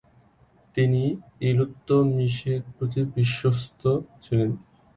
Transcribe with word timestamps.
তিনি 0.75 1.03
ইলতুৎমিশের 1.49 2.59
প্রতি 2.73 3.01
বিশ্বস্ত 3.15 3.81
ছিলেন। 4.23 4.49